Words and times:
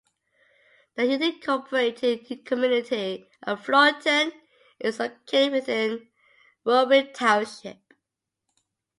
The 0.95 1.03
unincorporated 1.03 2.43
community 2.43 3.29
of 3.43 3.63
Florenton 3.63 4.31
is 4.79 4.97
located 4.99 5.51
within 5.51 6.07
Wuori 6.65 7.13
Township. 7.13 7.77